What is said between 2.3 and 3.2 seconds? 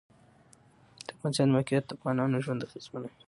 ژوند اغېزمن کوي.